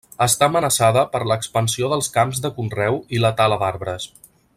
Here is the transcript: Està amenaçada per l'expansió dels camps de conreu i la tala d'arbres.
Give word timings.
Està 0.25 0.45
amenaçada 0.51 1.03
per 1.15 1.21
l'expansió 1.31 1.91
dels 1.91 2.09
camps 2.15 2.41
de 2.47 2.51
conreu 2.57 2.99
i 3.19 3.23
la 3.27 3.33
tala 3.43 3.61
d'arbres. 3.65 4.09